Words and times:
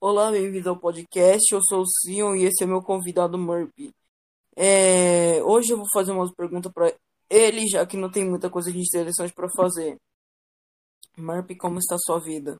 Olá, 0.00 0.30
bem-vindo 0.30 0.68
ao 0.70 0.78
podcast. 0.78 1.52
Eu 1.52 1.60
sou 1.68 1.82
o 1.82 1.86
Sion 1.86 2.34
e 2.34 2.44
esse 2.44 2.64
é 2.64 2.66
meu 2.66 2.82
convidado 2.82 3.38
Murphy. 3.38 3.92
É, 4.56 5.42
Hoje 5.42 5.72
eu 5.72 5.78
vou 5.78 5.86
fazer 5.92 6.12
umas 6.12 6.32
perguntas 6.34 6.72
para 6.72 6.94
ele, 7.30 7.66
já 7.68 7.86
que 7.86 7.96
não 7.96 8.10
tem 8.10 8.28
muita 8.28 8.50
coisa 8.50 8.72
de 8.72 8.78
interessante 8.78 9.32
para 9.32 9.48
fazer. 9.50 9.96
Murphy, 11.16 11.56
como 11.56 11.78
está 11.78 11.94
a 11.94 11.98
sua 11.98 12.20
vida? 12.20 12.56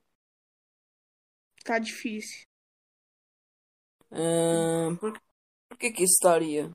Tá 1.63 1.79
difícil. 1.79 2.45
É, 4.11 4.95
Por, 4.99 5.19
por 5.69 5.77
que 5.77 5.91
que 5.91 6.03
estaria? 6.03 6.71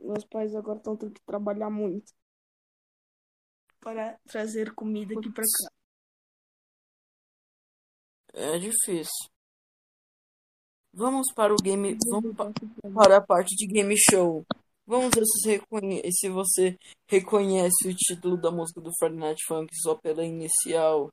Meus 0.00 0.24
pais 0.26 0.54
agora 0.54 0.78
estão 0.78 0.96
tendo 0.96 1.14
que 1.14 1.22
trabalhar 1.22 1.70
muito 1.70 2.12
para 3.80 4.18
trazer 4.26 4.74
comida 4.74 5.14
aqui 5.18 5.32
pra 5.32 5.42
cá. 5.42 5.73
É 8.34 8.58
difícil. 8.58 9.28
Vamos 10.92 11.26
para 11.34 11.52
o 11.52 11.56
game. 11.56 11.96
Vamos 12.08 12.36
pa- 12.36 12.52
para 12.94 13.16
a 13.18 13.20
parte 13.20 13.54
de 13.56 13.66
game 13.66 13.94
show. 14.10 14.44
Vamos 14.86 15.10
ver 15.14 15.24
se 15.24 15.40
você 15.40 15.50
reconhe- 15.56 16.02
se 16.12 16.28
você 16.28 16.78
reconhece 17.08 17.88
o 17.88 17.94
título 17.96 18.36
da 18.40 18.50
música 18.50 18.80
do 18.80 18.90
Friday 18.98 19.18
Night 19.18 19.42
Funk 19.46 19.70
só 19.76 19.96
pela 19.96 20.24
inicial. 20.24 21.10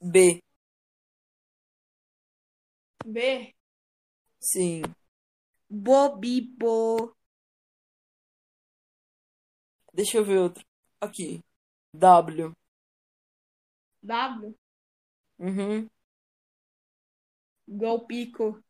B. 0.00 0.40
B. 3.04 3.52
Sim. 4.40 4.82
Bobibo. 5.68 7.14
Deixa 9.92 10.18
eu 10.18 10.24
ver 10.24 10.38
outro. 10.38 10.64
Aqui. 11.00 11.40
W. 11.94 12.52
W. 14.02 14.54
Uhum. 15.42 15.90
Golpico. 17.66 18.62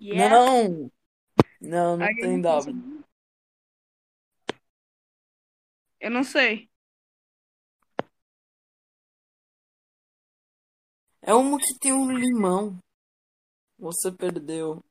Yeah. 0.00 0.34
Não! 0.34 0.90
Não, 1.60 1.96
não 1.96 2.06
Aí 2.06 2.16
tem 2.16 2.40
W. 2.40 3.04
Eu 6.00 6.10
não 6.10 6.24
sei. 6.24 6.68
É 11.22 11.32
uma 11.32 11.56
que 11.56 11.78
tem 11.78 11.92
um 11.92 12.10
limão. 12.10 12.76
Você 13.78 14.10
perdeu. 14.10 14.84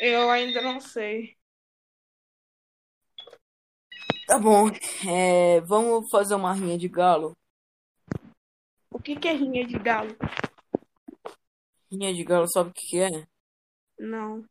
Eu 0.00 0.30
ainda 0.30 0.62
não 0.62 0.80
sei. 0.80 1.36
Tá 4.24 4.38
bom. 4.38 4.68
É, 5.04 5.60
vamos 5.62 6.08
fazer 6.10 6.36
uma 6.36 6.52
rinha 6.52 6.78
de 6.78 6.88
galo. 6.88 7.36
O 8.98 9.02
que 9.02 9.14
que 9.16 9.28
é 9.28 9.32
rinha 9.32 9.64
de 9.66 9.78
galo? 9.78 10.14
Rinha 11.90 12.12
de 12.12 12.24
galo, 12.24 12.46
sabe 12.48 12.70
o 12.70 12.72
que 12.72 12.86
que 12.88 12.98
é? 12.98 13.26
Não. 13.98 14.44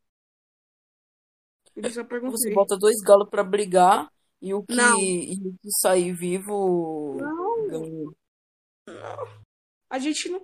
Eu 1.76 1.84
só 1.84 2.00
Você 2.02 2.04
perguntei. 2.04 2.54
bota 2.54 2.76
dois 2.76 2.96
galos 3.02 3.28
pra 3.28 3.44
brigar 3.44 4.10
e 4.40 4.52
o 4.54 4.62
que, 4.64 4.74
Não. 4.74 4.98
e 5.00 5.34
o 5.48 5.52
que 5.62 5.70
sair 5.80 6.12
vivo 6.12 7.16
Não. 7.20 7.68
ganha. 7.68 8.10
A 9.90 9.98
gente 9.98 10.28
não. 10.28 10.42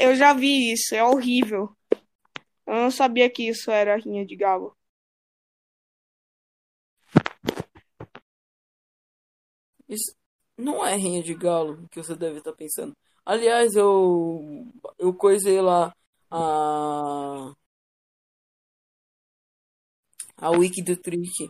Eu 0.00 0.14
já 0.14 0.34
vi 0.34 0.72
isso, 0.72 0.94
é 0.94 1.02
horrível. 1.02 1.74
Eu 2.66 2.74
não 2.74 2.90
sabia 2.90 3.30
que 3.30 3.48
isso 3.48 3.70
era 3.70 3.96
rinha 3.96 4.26
de 4.26 4.36
galo. 4.36 4.76
Isso 9.88 10.17
não 10.58 10.84
é 10.86 10.96
rinha 10.96 11.22
de 11.22 11.34
galo 11.34 11.88
que 11.90 12.02
você 12.02 12.14
deve 12.16 12.38
estar 12.38 12.52
pensando. 12.52 12.96
Aliás, 13.24 13.74
eu 13.76 14.66
eu 14.98 15.14
coisei 15.14 15.60
lá 15.60 15.94
a 16.30 17.52
a 20.36 20.50
wiki 20.50 20.82
do 20.82 20.96
Trick. 20.96 21.48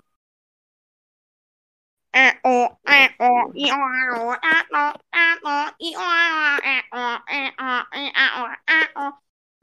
É 2.13 2.27
o, 2.45 2.57
é 3.01 3.03
o, 3.29 3.53
i, 3.55 3.67
o, 3.71 3.77
a, 3.77 4.05
o, 4.19 4.33
é 4.53 4.59
o, 4.79 4.87
é 5.23 5.29
o, 5.45 5.75
i, 5.89 5.97
o, 5.97 6.01
a, 6.01 6.59
é 6.75 6.79
o, 6.93 7.05
é 7.41 7.45
o, 7.67 7.77
i, 8.03 8.13
a, 8.15 8.29
o, 8.43 8.47
é 8.73 9.09
o. 9.09 9.13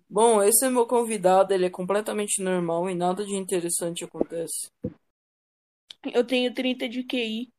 Bom, 0.09 0.41
esse 0.41 0.65
é 0.65 0.69
meu 0.69 0.85
convidado, 0.87 1.53
ele 1.53 1.65
é 1.65 1.69
completamente 1.69 2.41
normal 2.41 2.89
e 2.89 2.95
nada 2.95 3.25
de 3.25 3.35
interessante 3.35 4.03
acontece. 4.05 4.69
Eu 6.13 6.25
tenho 6.25 6.53
30 6.53 6.87
de 6.89 7.03
QI. 7.03 7.53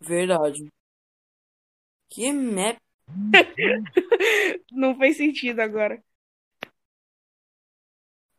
Verdade. 0.00 0.70
Que 2.08 2.32
map. 2.32 2.78
Não 4.72 4.96
fez 4.96 5.16
sentido 5.16 5.60
agora. 5.60 6.02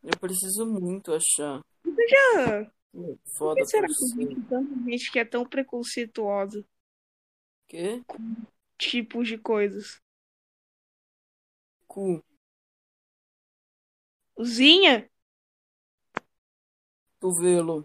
Eu 0.03 0.17
preciso 0.19 0.65
muito 0.65 1.13
achar. 1.13 1.61
Já. 1.85 2.71
Por 2.91 3.17
Por 3.17 3.17
que 3.17 3.29
Foda 3.37 3.65
será 3.65 3.87
que 3.87 3.93
existe 3.93 4.41
tanta 4.49 4.75
gente 4.83 5.11
que 5.11 5.19
é 5.19 5.25
tão 5.25 5.45
preconceituosa? 5.45 6.65
Quê? 7.67 8.03
Tipos 8.77 9.27
de 9.27 9.37
coisas. 9.37 10.01
Cu. 11.87 12.23
Zinha, 14.43 15.09
Cotovelo. 17.19 17.83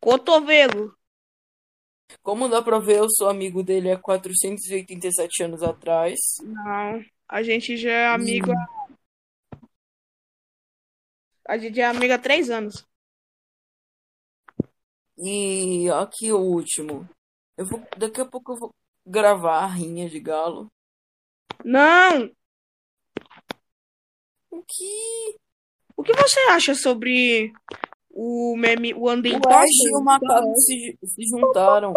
cotovelo. 0.00 0.99
Como 2.22 2.48
dá 2.48 2.60
pra 2.62 2.78
ver, 2.78 2.98
eu 2.98 3.06
sou 3.10 3.28
amigo 3.28 3.62
dele 3.62 3.90
há 3.90 3.98
487 3.98 5.42
anos 5.42 5.62
atrás. 5.62 6.18
Não, 6.42 7.02
a 7.28 7.42
gente 7.42 7.76
já 7.76 7.90
é 7.90 8.06
amigo. 8.08 8.52
há- 8.52 8.80
A 11.48 11.58
gente 11.58 11.80
é 11.80 11.84
amigo 11.84 12.12
há 12.12 12.18
três 12.18 12.48
anos. 12.50 12.86
E 15.18 15.88
aqui 15.90 16.32
o 16.32 16.38
último. 16.38 17.08
Eu 17.56 17.66
vou, 17.66 17.82
daqui 17.96 18.20
a 18.20 18.24
pouco 18.24 18.52
eu 18.52 18.56
vou 18.56 18.74
gravar 19.06 19.64
a 19.64 19.66
rinha 19.66 20.08
de 20.08 20.18
galo. 20.20 20.68
Não! 21.64 22.30
O 24.50 24.62
que? 24.62 25.36
O 25.96 26.02
que 26.02 26.12
você 26.14 26.40
acha 26.50 26.74
sobre 26.74 27.52
o 28.12 28.56
meme, 28.56 28.92
o 28.94 29.08
Andem 29.08 29.34
O 29.36 29.48
Ash 29.48 29.66
e 29.86 29.96
o 29.96 30.02
macaco 30.02 30.54
se, 30.60 30.98
se 31.04 31.22
juntaram. 31.28 31.92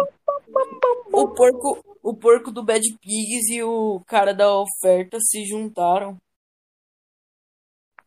O 1.12 1.28
porco, 1.28 1.84
o 2.02 2.14
porco 2.14 2.50
do 2.50 2.62
Bad 2.62 2.82
Pigs 3.00 3.48
e 3.50 3.62
o 3.62 4.00
cara 4.06 4.32
da 4.32 4.52
oferta 4.56 5.18
se 5.20 5.44
juntaram. 5.44 6.16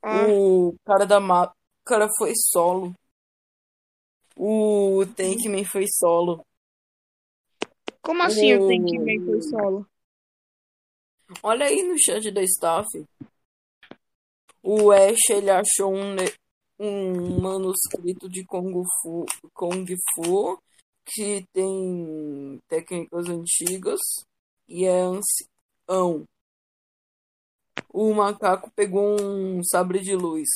Ah, 0.02 0.26
O 0.28 0.76
cara 0.86 1.06
da 1.06 1.20
máscara 1.20 2.08
foi 2.18 2.34
solo. 2.36 2.94
O 4.38 5.04
Tankman 5.16 5.66
foi 5.66 5.86
solo. 5.88 6.46
como 8.02 8.24
assim 8.24 8.54
o 8.54 8.62
o- 8.62 8.68
Tankman 8.68 9.20
foi 9.26 9.42
solo? 9.42 9.86
Olha 11.44 11.66
aí 11.66 11.84
no 11.84 11.98
chat 12.00 12.32
da 12.32 12.42
staff. 12.44 12.88
O 14.64 14.92
Ash 14.92 15.30
ele 15.30 15.50
achou 15.50 15.94
um, 15.94 16.16
um 16.80 17.40
manuscrito 17.42 18.30
de 18.30 18.46
Kung 18.46 18.84
Fu, 19.02 19.26
Kung 19.54 19.86
Fu 20.14 20.62
que 21.06 21.46
tem 21.54 22.60
técnicas 22.68 23.28
antigas 23.30 24.00
e 24.68 24.86
é 24.86 25.00
ancião. 25.00 26.26
O 27.90 28.14
macaco 28.14 28.70
pegou 28.76 29.20
um 29.20 29.64
sabre 29.64 30.00
de 30.02 30.16
luz. 30.16 30.50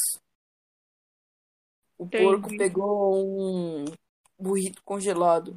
O 1.98 2.06
Entendi. 2.06 2.24
porco 2.24 2.58
pegou 2.58 3.26
um 3.26 3.86
burrito 4.38 4.82
congelado. 4.84 5.56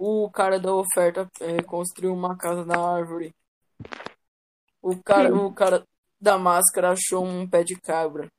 O 0.00 0.30
cara 0.30 0.58
da 0.58 0.72
oferta 0.72 1.28
eh, 1.40 1.62
construiu 1.62 2.14
uma 2.14 2.36
casa 2.36 2.64
na 2.64 2.78
árvore. 2.78 3.34
O 4.80 4.96
cara, 5.02 5.34
o 5.34 5.52
cara 5.52 5.84
da 6.20 6.38
máscara 6.38 6.92
achou 6.92 7.24
um 7.24 7.48
pé 7.48 7.64
de 7.64 7.80
cabra. 7.80 8.30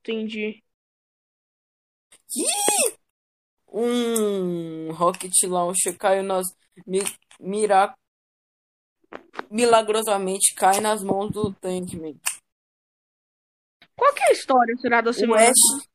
Entendi. 0.00 0.62
Um 3.68 4.92
rocket 4.92 5.32
launcher 5.44 5.96
caiu 5.98 6.22
nas 6.22 6.46
mi, 6.86 7.00
mira, 7.40 7.94
milagrosamente 9.50 10.54
cai 10.54 10.80
nas 10.80 11.02
mãos 11.02 11.30
do 11.30 11.52
Tankman. 11.54 12.18
Qual 13.96 14.12
que 14.14 14.22
é 14.24 14.28
a 14.28 14.32
história, 14.32 14.76
será, 14.78 15.00
da 15.00 15.10
O 15.10 15.14
semana? 15.14 15.42
Ash, 15.42 15.88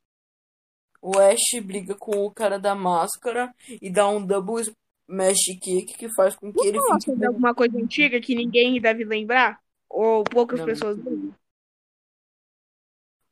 o 1.02 1.18
Ash 1.20 1.62
briga 1.64 1.96
com 1.96 2.26
o 2.26 2.32
cara 2.32 2.58
da 2.58 2.74
máscara 2.74 3.54
e 3.82 3.90
dá 3.90 4.08
um 4.08 4.26
double 4.26 4.62
smash 4.62 5.60
kick 5.62 5.98
que 5.98 6.14
faz 6.14 6.36
com 6.36 6.52
que 6.52 6.68
ele 6.68 6.80
Vamos 6.80 7.04
falar 7.04 7.16
fique 7.16 7.26
alguma 7.26 7.54
coisa 7.54 7.78
antiga 7.78 8.22
que 8.22 8.36
ninguém 8.36 8.80
deve 8.80 9.04
lembrar? 9.04 9.62
Ou 9.90 10.24
poucas 10.24 10.60
Não. 10.60 10.66
pessoas? 10.66 10.98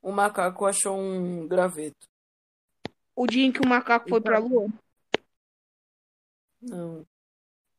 O 0.01 0.11
macaco 0.11 0.65
achou 0.65 0.97
um 0.97 1.47
graveto. 1.47 2.07
O 3.15 3.27
dia 3.27 3.45
em 3.45 3.51
que 3.51 3.61
o 3.61 3.67
macaco 3.67 4.09
foi 4.09 4.21
pra 4.21 4.39
lua? 4.39 4.67
Não. 6.61 6.93
Não 6.97 7.05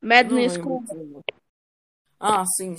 Madness 0.03 0.57
como. 0.57 0.85
Ah, 2.21 2.45
sim. 2.57 2.75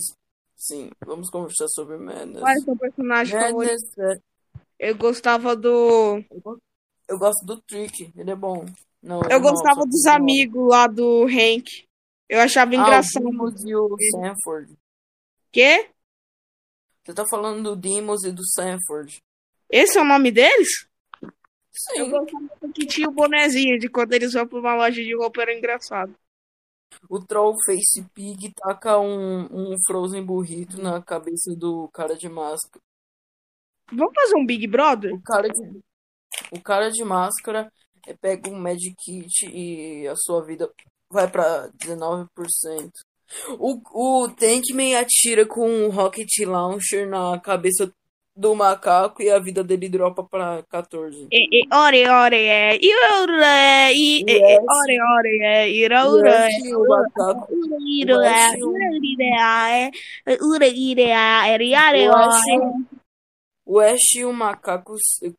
Sim. 0.56 0.90
Vamos 1.04 1.30
conversar 1.30 1.68
sobre 1.68 1.96
Madness. 1.96 2.40
Qual 2.40 2.52
é 2.52 2.58
o 2.58 2.62
seu 2.62 2.76
personagem 2.76 3.38
favorito? 3.38 3.70
Madness 3.70 3.98
é... 3.98 4.20
Eu 4.78 4.96
gostava 4.96 5.54
do. 5.56 6.18
Eu 6.30 6.40
go- 6.42 6.58
eu 7.08 7.18
gosto 7.18 7.44
do 7.44 7.60
Trick. 7.62 8.12
Ele 8.16 8.30
é 8.30 8.36
bom. 8.36 8.64
Não, 9.02 9.20
Eu 9.30 9.40
gostava 9.40 9.82
que 9.82 9.88
dos 9.88 10.06
amigos 10.06 10.68
lá 10.68 10.86
do 10.86 11.24
Hank. 11.24 11.86
Eu 12.28 12.40
achava 12.40 12.74
Ah, 12.74 12.78
o 12.78 12.80
engraçado. 12.80 13.24
Dimos 13.30 13.64
e 13.64 13.74
o 13.74 13.96
Sanford. 14.12 14.74
Quê? 15.52 15.90
Você 17.04 17.14
tá 17.14 17.24
falando 17.28 17.74
do 17.74 17.80
Dimos 17.80 18.24
e 18.24 18.32
do 18.32 18.46
Sanford. 18.46 19.22
Esse 19.68 19.98
é 19.98 20.02
o 20.02 20.04
nome 20.04 20.30
deles? 20.30 20.88
Eu 21.94 22.04
Sim. 22.04 22.10
gostava 22.10 22.72
que 22.74 22.86
tinha 22.86 23.08
o 23.08 23.12
bonezinho 23.12 23.78
de 23.78 23.88
quando 23.88 24.12
eles 24.12 24.32
vão 24.32 24.46
pra 24.46 24.58
uma 24.58 24.74
loja 24.74 25.02
de 25.02 25.16
roupa, 25.16 25.42
era 25.42 25.56
engraçado. 25.56 26.14
O 27.08 27.24
Troll 27.24 27.56
Face 27.64 28.04
Pig 28.12 28.52
taca 28.54 28.98
um, 28.98 29.72
um 29.72 29.76
Frozen 29.86 30.24
burrito 30.24 30.80
na 30.80 31.00
cabeça 31.00 31.54
do 31.56 31.88
cara 31.88 32.16
de 32.16 32.28
máscara. 32.28 32.82
Vamos 33.92 34.14
fazer 34.14 34.36
um 34.36 34.46
Big 34.46 34.66
Brother? 34.66 35.14
O 35.14 35.22
cara 35.22 35.48
de, 35.48 35.80
o 36.52 36.60
cara 36.60 36.90
de 36.90 37.04
máscara 37.04 37.72
é, 38.06 38.14
pega 38.14 38.50
um 38.50 38.58
Magic 38.58 38.94
Kit 38.96 39.46
e 39.46 40.06
a 40.06 40.14
sua 40.16 40.44
vida 40.44 40.72
vai 41.08 41.30
pra 41.30 41.70
19%. 41.72 42.28
O, 43.58 43.80
o 44.24 44.28
Tankman 44.28 44.96
atira 44.96 45.46
com 45.46 45.68
um 45.68 45.88
Rocket 45.88 46.28
Launcher 46.46 47.08
na 47.08 47.38
cabeça 47.38 47.92
do 48.34 48.54
macaco 48.54 49.22
e 49.22 49.30
a 49.30 49.38
vida 49.38 49.62
dele 49.62 49.88
dropa 49.88 50.24
pra 50.24 50.62
14. 50.64 51.28
E, 51.30 51.62
e, 51.62 51.68
ore, 51.72 52.08
ore, 52.08 52.36
é. 52.36 52.76
Ira, 52.76 53.92
e, 53.92 54.24
ore, 54.24 55.00
ore, 55.00 55.40
é. 55.42 55.68
Ira, 55.68 56.06
O 56.06 56.14
ura, 56.14 56.46
Ash 56.46 56.64
e 56.64 56.74
o 56.74 56.88
macaco. 56.88 57.48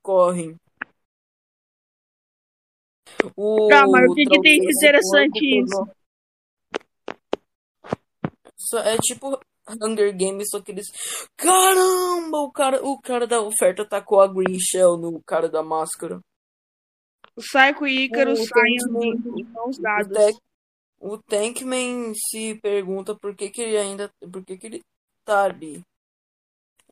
Correm. 0.01 0.55
O 3.35 3.67
Tá, 3.67 3.85
mas 3.87 4.09
o 4.09 4.15
que 4.15 4.25
que 4.25 4.41
tem 4.41 4.59
de 4.61 4.71
interessante 4.73 5.39
pegou- 5.39 5.89
Só- 8.69 8.79
É 8.79 8.97
tipo 8.97 9.39
Hunger 9.69 10.15
Games, 10.17 10.49
só 10.49 10.61
que 10.61 10.71
eles. 10.71 10.87
Caramba! 11.37 12.37
O 12.39 12.51
cara, 12.51 12.83
o 12.85 12.99
cara 13.01 13.25
da 13.27 13.41
oferta 13.41 13.85
tacou 13.85 14.21
a 14.21 14.27
Green 14.27 14.59
Shell 14.59 14.97
no 14.97 15.21
cara 15.23 15.47
da 15.49 15.63
máscara. 15.63 16.19
O 17.35 17.41
Psycho 17.41 17.87
e 17.87 18.05
Ícaro 18.05 18.33
O 18.33 18.35
saem 18.37 18.77
andando 18.87 19.35
de 19.35 19.43
mãos 19.45 19.77
O, 19.77 19.81
dadas. 19.81 20.17
Tank, 20.17 20.37
o 20.99 21.17
Tankman 21.17 22.13
se 22.13 22.55
pergunta 22.61 23.15
por 23.15 23.35
que, 23.35 23.49
que 23.49 23.61
ele 23.61 23.77
ainda. 23.77 24.11
Por 24.19 24.43
que, 24.45 24.57
que 24.57 24.67
ele 24.67 24.81
tá 25.25 25.45
ali. 25.45 25.81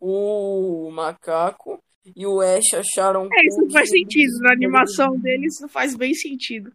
O 0.01 0.89
macaco 0.91 1.77
e 2.15 2.25
o 2.25 2.39
Ash 2.39 2.73
acharam. 2.73 3.27
É, 3.33 3.45
isso 3.45 3.61
não 3.61 3.69
faz 3.69 3.89
sentido. 3.89 4.39
Na 4.39 4.53
animação 4.53 5.17
deles, 5.19 5.55
isso 5.55 5.67
faz 5.67 5.95
bem 5.95 6.13
sentido. 6.13 6.71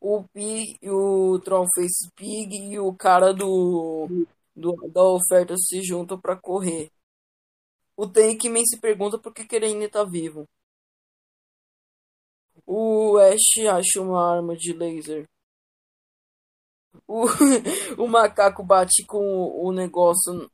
O 0.00 0.24
Pig, 0.32 0.78
o 0.88 1.38
Trollface 1.40 2.10
Pig 2.14 2.72
e 2.72 2.78
o 2.78 2.94
cara 2.94 3.32
do, 3.32 4.26
do 4.54 4.74
da 4.90 5.02
oferta 5.02 5.54
se 5.56 5.82
juntam 5.82 6.20
pra 6.20 6.36
correr. 6.36 6.90
O 7.96 8.06
Tankman 8.06 8.64
se 8.66 8.78
pergunta 8.78 9.18
por 9.18 9.32
que, 9.32 9.44
que 9.44 9.56
ele 9.56 9.66
ainda 9.66 9.88
tá 9.88 10.04
vivo. 10.04 10.46
O 12.66 13.16
Ash 13.18 13.64
acha 13.70 14.00
uma 14.02 14.36
arma 14.36 14.56
de 14.56 14.72
laser. 14.72 15.26
O, 17.06 17.24
o 17.98 18.06
macaco 18.06 18.62
bate 18.62 19.04
com 19.06 19.18
o, 19.18 19.72
negócio. 19.72 20.50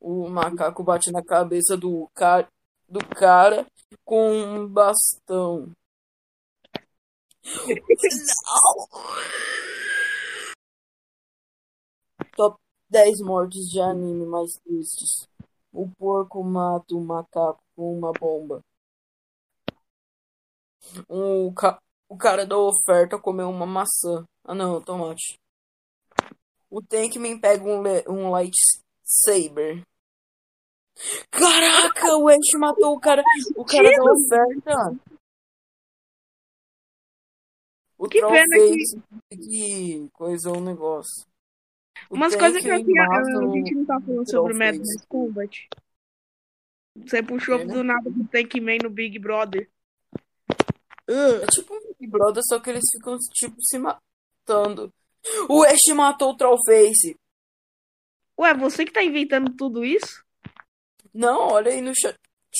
O 0.00 0.28
macaco 0.28 0.82
bate 0.82 1.10
na 1.10 1.22
cabeça 1.22 1.76
do 1.76 2.08
cara, 2.14 2.48
do 2.88 3.00
cara 3.14 3.66
com 4.04 4.32
um 4.32 4.68
bastão. 4.68 5.70
Top 12.36 12.56
10 12.90 13.20
mortes 13.20 13.68
de 13.70 13.80
anime 13.80 14.26
mais 14.26 14.52
tristes. 14.64 15.28
O 15.72 15.88
porco 15.98 16.42
mata 16.42 16.94
o 16.94 17.00
macaco 17.00 17.62
com 17.76 17.98
uma 17.98 18.12
bomba. 18.12 18.62
O, 21.08 21.52
ca... 21.52 21.78
o 22.08 22.16
cara 22.16 22.46
da 22.46 22.56
oferta 22.56 23.18
comeu 23.18 23.50
uma 23.50 23.66
maçã. 23.66 24.24
Ah 24.44 24.54
não, 24.54 24.80
tomate. 24.80 25.38
O 26.70 26.82
Tankman 26.82 27.38
pega 27.38 27.64
um, 27.64 27.82
le... 27.82 28.04
um 28.08 28.30
lightsaber. 28.30 29.82
Caraca, 31.30 32.16
o 32.16 32.28
Ash 32.28 32.58
matou 32.58 32.94
o 32.94 33.00
cara, 33.00 33.22
o 33.56 33.64
cara 33.64 33.88
da 33.90 34.12
oferta. 34.12 35.17
O 37.98 38.08
Que 38.08 38.20
pena 38.20 38.44
Trollface 38.48 39.02
que 39.30 40.08
coisou 40.12 40.56
o 40.56 40.60
negócio. 40.60 41.26
O 42.08 42.14
Umas 42.14 42.34
coisas 42.36 42.62
que 42.62 42.68
eu 42.68 42.84
tinha. 42.84 43.02
A 43.02 43.24
gente 43.52 43.74
não 43.74 43.84
tá 43.84 44.00
falando 44.00 44.30
sobre 44.30 44.54
o. 44.54 44.56
Madness 44.56 45.04
Combat. 45.08 45.68
Você 46.96 47.22
puxou 47.22 47.56
É, 47.56 47.64
né? 47.64 47.74
do 47.74 47.82
nada 47.82 48.10
pro 48.10 48.28
Tankman 48.28 48.78
no 48.82 48.90
Big 48.90 49.18
Brother. 49.18 49.68
É 51.08 51.46
tipo 51.46 51.74
um 51.74 51.80
Big 51.98 52.06
Brother, 52.10 52.42
só 52.46 52.60
que 52.60 52.70
eles 52.70 52.84
ficam, 52.92 53.16
tipo, 53.32 53.56
se 53.62 53.78
matando. 53.78 54.92
O 55.48 55.64
Ash 55.64 55.94
matou 55.94 56.30
o 56.32 56.36
Trollface. 56.36 57.16
Ué, 58.38 58.54
você 58.54 58.84
que 58.84 58.92
tá 58.92 59.02
inventando 59.02 59.54
tudo 59.56 59.84
isso? 59.84 60.24
Não, 61.12 61.48
olha 61.48 61.72
aí 61.72 61.80
no 61.80 61.92
chat 61.94 62.16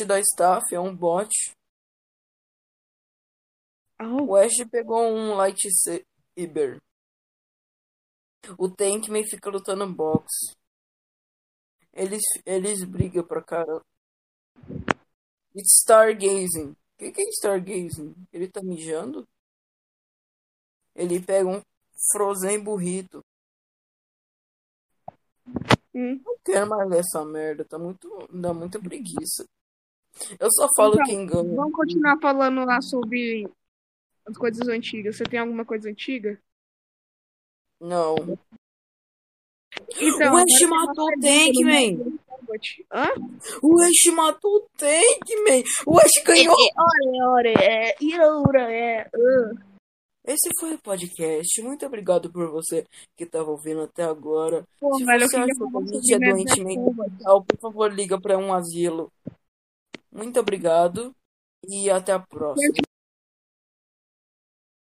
da 0.06 0.18
staff, 0.18 0.74
é 0.74 0.80
um 0.80 0.94
bot. 0.94 1.30
O 4.00 4.36
Ash 4.36 4.64
pegou 4.70 5.02
um 5.02 5.34
lightsaber. 5.34 6.80
O 8.56 8.70
Tankman 8.70 9.24
fica 9.26 9.50
lutando 9.50 9.92
boxe. 9.92 10.54
Eles, 11.92 12.22
eles 12.46 12.84
brigam 12.84 13.24
pra 13.24 13.42
cara. 13.42 13.82
It's 15.54 15.80
stargazing. 15.82 16.70
O 16.70 16.76
que, 16.98 17.10
que 17.10 17.22
é 17.22 17.28
stargazing? 17.30 18.14
Ele 18.32 18.48
tá 18.48 18.62
mijando? 18.62 19.26
Ele 20.94 21.20
pega 21.20 21.48
um 21.48 21.60
frozen 22.12 22.62
burrito. 22.62 23.24
hum. 25.92 26.20
Não 26.24 26.38
quero 26.44 26.68
mais 26.68 26.88
ler 26.88 27.00
essa 27.00 27.24
merda, 27.24 27.64
tá 27.64 27.78
muito. 27.78 28.08
dá 28.32 28.54
muita 28.54 28.78
preguiça. 28.78 29.44
Eu 30.38 30.48
só 30.52 30.68
falo 30.76 30.94
Então, 30.94 31.04
quem 31.04 31.26
ganha. 31.26 31.56
Vamos 31.56 31.72
continuar 31.72 32.18
falando 32.20 32.64
lá 32.64 32.80
sobre 32.80 33.48
as 34.28 34.36
coisas 34.36 34.68
antigas. 34.68 35.16
Você 35.16 35.24
tem 35.24 35.40
alguma 35.40 35.64
coisa 35.64 35.88
antiga? 35.88 36.38
Não. 37.80 38.16
Então, 40.00 40.34
o 40.34 40.36
Ash 40.36 40.62
uma 40.62 40.86
matou 40.86 41.06
o 41.06 41.20
Tankman! 41.20 42.18
Hã? 42.92 43.08
O 43.62 43.80
Ash 43.80 44.14
matou 44.14 44.56
o 44.56 44.68
Tankman! 44.76 45.64
O 45.86 45.98
Ash 45.98 46.22
ganhou! 46.24 46.56
Ore, 47.34 47.54
é. 47.54 47.94
Ira, 48.00 48.72
é. 48.72 49.08
uh. 49.14 49.68
Esse 50.24 50.50
foi 50.60 50.74
o 50.74 50.78
podcast. 50.78 51.62
Muito 51.62 51.86
obrigado 51.86 52.30
por 52.30 52.50
você 52.50 52.86
que 53.16 53.24
estava 53.24 53.50
ouvindo 53.50 53.82
até 53.82 54.02
agora. 54.02 54.62
Pô, 54.78 54.94
Se 54.98 55.04
velho, 55.04 55.26
você 55.26 55.36
achou 55.36 55.70
que 55.70 55.76
a 55.76 55.86
gente 55.86 56.14
é 56.14 56.18
doente 56.18 56.64
mental, 56.64 57.44
por 57.44 57.58
favor, 57.58 57.92
liga 57.92 58.20
para 58.20 58.36
um 58.36 58.52
asilo. 58.52 59.10
Muito 60.12 60.38
obrigado 60.38 61.14
e 61.66 61.88
até 61.88 62.12
a 62.12 62.18
próxima. 62.18 62.74